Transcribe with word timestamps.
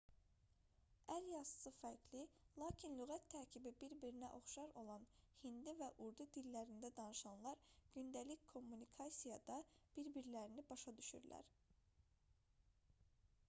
əl 1.15 1.25
yazısı 1.31 1.71
fərqli 1.79 2.21
lakin 2.61 2.95
lüğət 3.01 3.27
tərkibi 3.33 3.73
bir-birinə 3.83 4.29
oxşar 4.37 4.73
olan 4.83 5.05
hindi 5.43 5.75
və 5.83 5.91
urdu 6.07 6.27
dillərində 6.39 6.91
danışanlar 7.01 7.61
gündəlik 7.99 8.49
kommunikasiyada 8.55 9.59
bir-birlərini 10.01 10.65
başa 10.73 10.95
düşürlər 11.03 11.53